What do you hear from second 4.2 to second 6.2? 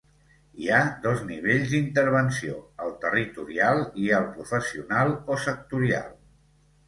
el professional o sectorial.